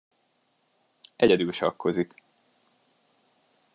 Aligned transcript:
Egyedül 1.15 1.51
sakkozik. 1.51 2.23